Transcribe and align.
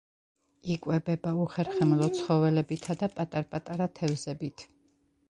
იკვებება 0.75 1.33
უხერხემლო 1.43 2.07
ცხოველებითა 2.19 2.97
და 3.03 3.11
პატარ-პატარა 3.19 3.89
თევზებით. 4.01 4.65